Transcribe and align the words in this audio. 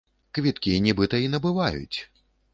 Квіткі 0.37 0.73
нібыта 0.85 1.21
і 1.25 1.29
набываюць. 1.35 1.97